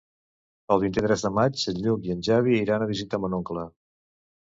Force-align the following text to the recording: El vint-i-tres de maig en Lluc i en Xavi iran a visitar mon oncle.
El 0.75 0.81
vint-i-tres 0.83 1.27
de 1.27 1.31
maig 1.41 1.67
en 1.73 1.79
Lluc 1.83 2.09
i 2.09 2.17
en 2.17 2.25
Xavi 2.31 2.59
iran 2.65 2.89
a 2.89 2.91
visitar 2.97 3.25
mon 3.27 3.41
oncle. 3.43 3.71